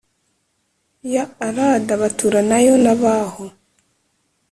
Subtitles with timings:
[1.13, 3.45] ya Arada baturanayo n abaho